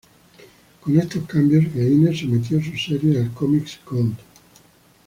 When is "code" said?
3.85-4.15